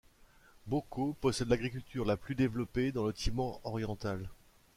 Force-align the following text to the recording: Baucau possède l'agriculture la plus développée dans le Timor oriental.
Baucau 0.65 1.13
possède 1.21 1.49
l'agriculture 1.49 2.05
la 2.05 2.17
plus 2.17 2.33
développée 2.33 2.91
dans 2.91 3.05
le 3.05 3.13
Timor 3.13 3.61
oriental. 3.63 4.31